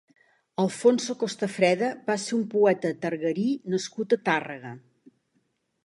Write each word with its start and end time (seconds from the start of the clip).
Alfonso 0.61 1.15
Costafreda 1.23 1.91
va 2.09 2.17
ser 2.25 2.33
un 2.39 2.47
poeta 2.55 2.95
targarí 3.05 3.47
nascut 3.75 4.17
a 4.19 4.23
Tàrrega. 4.31 4.77